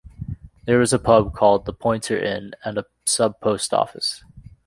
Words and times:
There 0.65 0.81
is 0.81 0.93
a 0.93 0.97
pub 0.97 1.31
called 1.35 1.65
"The 1.65 1.73
Pointer 1.73 2.17
Inn" 2.17 2.55
and 2.65 2.79
a 2.79 2.87
sub-post 3.05 3.71
office. 3.71 4.23